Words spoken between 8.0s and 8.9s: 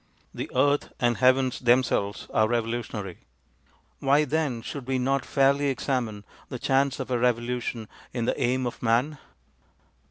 in the aim of